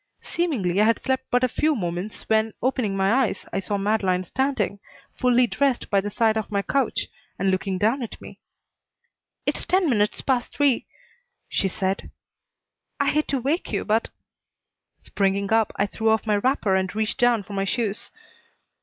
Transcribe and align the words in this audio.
Seemingly 0.23 0.81
I 0.81 0.85
had 0.85 0.99
slept 0.99 1.25
but 1.29 1.43
a 1.43 1.47
few 1.47 1.75
minutes 1.75 2.27
when, 2.27 2.55
opening 2.59 2.97
my 2.97 3.27
eyes, 3.27 3.45
I 3.53 3.59
saw 3.59 3.77
Madeleine 3.77 4.23
standing, 4.23 4.79
fully 5.15 5.45
dressed, 5.45 5.91
by 5.91 6.01
the 6.01 6.09
side 6.09 6.37
of 6.37 6.51
my 6.51 6.63
couch, 6.63 7.07
and 7.37 7.51
looking 7.51 7.77
down 7.77 8.01
at 8.01 8.19
me. 8.19 8.39
"It's 9.45 9.63
ten 9.63 9.87
minutes 9.87 10.21
past 10.21 10.55
three," 10.55 10.87
she 11.49 11.67
said. 11.67 12.09
"I 12.99 13.11
hate 13.11 13.27
to 13.27 13.39
wake 13.39 13.71
you, 13.71 13.85
but" 13.85 14.09
Springing 14.97 15.53
up, 15.53 15.71
I 15.75 15.85
threw 15.85 16.09
off 16.09 16.25
my 16.25 16.37
wrapper 16.37 16.73
and 16.75 16.95
reached 16.95 17.19
down 17.19 17.43
for 17.43 17.53
my 17.53 17.65
shoes. 17.65 18.09